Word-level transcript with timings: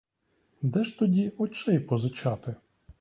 Де 0.61 0.83
ж 0.83 0.99
тоді 0.99 1.33
очей 1.37 1.79
позичати? 1.79 2.55